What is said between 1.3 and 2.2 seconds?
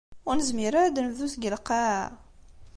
seg lqaɛa?